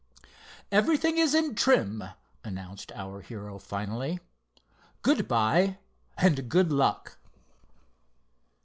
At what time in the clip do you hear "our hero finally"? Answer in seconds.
2.95-4.19